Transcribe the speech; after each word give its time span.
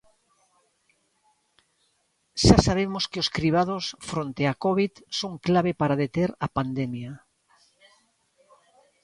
Xa 2.43 2.57
sabemos 2.67 3.03
que 3.11 3.21
os 3.23 3.31
cribados 3.35 3.83
fronte 4.09 4.41
á 4.51 4.53
covid 4.65 4.93
son 5.19 5.33
clave 5.45 5.71
para 5.79 5.99
deter 6.03 6.29
a 6.45 6.47
pandemia. 6.57 7.11